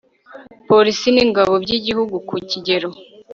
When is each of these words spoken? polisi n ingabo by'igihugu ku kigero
polisi 0.69 1.07
n 1.15 1.17
ingabo 1.25 1.53
by'igihugu 1.63 2.15
ku 2.27 2.35
kigero 2.49 2.89